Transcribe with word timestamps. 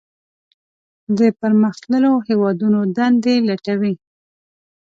د 1.17 1.19
پرمختللو 1.39 2.11
هیوادونو 2.27 2.79
دندې 2.97 3.35
لټوي. 3.47 3.93